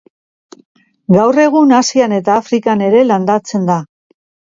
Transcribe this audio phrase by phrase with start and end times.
[1.17, 3.77] Gaur egun Asian eta Afrikan ere landatzen da.